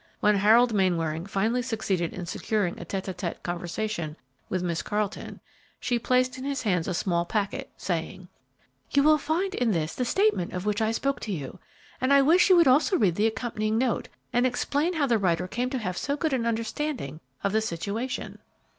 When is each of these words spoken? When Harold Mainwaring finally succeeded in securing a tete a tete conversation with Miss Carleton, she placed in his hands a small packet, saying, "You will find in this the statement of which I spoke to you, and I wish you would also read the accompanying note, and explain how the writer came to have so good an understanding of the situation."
When 0.19 0.37
Harold 0.37 0.73
Mainwaring 0.73 1.27
finally 1.27 1.61
succeeded 1.61 2.11
in 2.11 2.25
securing 2.25 2.79
a 2.79 2.85
tete 2.85 3.07
a 3.07 3.13
tete 3.13 3.43
conversation 3.43 4.17
with 4.49 4.63
Miss 4.63 4.81
Carleton, 4.81 5.39
she 5.79 5.99
placed 5.99 6.39
in 6.39 6.43
his 6.43 6.63
hands 6.63 6.87
a 6.87 6.95
small 6.95 7.23
packet, 7.23 7.69
saying, 7.77 8.27
"You 8.89 9.03
will 9.03 9.19
find 9.19 9.53
in 9.53 9.69
this 9.73 9.93
the 9.93 10.03
statement 10.03 10.53
of 10.53 10.65
which 10.65 10.81
I 10.81 10.89
spoke 10.91 11.19
to 11.19 11.31
you, 11.31 11.59
and 12.01 12.11
I 12.11 12.23
wish 12.23 12.49
you 12.49 12.55
would 12.55 12.67
also 12.67 12.97
read 12.97 13.13
the 13.13 13.27
accompanying 13.27 13.77
note, 13.77 14.09
and 14.33 14.47
explain 14.47 14.93
how 14.93 15.05
the 15.05 15.19
writer 15.19 15.47
came 15.47 15.69
to 15.69 15.77
have 15.77 15.97
so 15.99 16.17
good 16.17 16.33
an 16.33 16.47
understanding 16.47 17.19
of 17.43 17.51
the 17.51 17.61
situation." 17.61 18.39